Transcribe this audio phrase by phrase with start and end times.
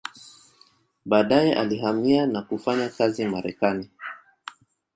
[1.05, 3.89] Baadaye alihamia na kufanya kazi Marekani.